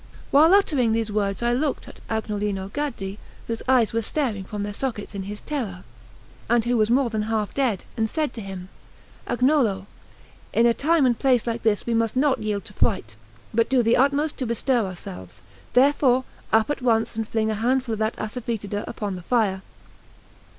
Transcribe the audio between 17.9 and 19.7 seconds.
of that assafetida upon the fire."